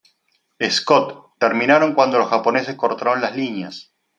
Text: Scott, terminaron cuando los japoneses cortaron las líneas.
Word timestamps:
Scott, 0.67 1.29
terminaron 1.37 1.93
cuando 1.93 2.17
los 2.17 2.27
japoneses 2.27 2.73
cortaron 2.75 3.21
las 3.21 3.35
líneas. 3.35 3.93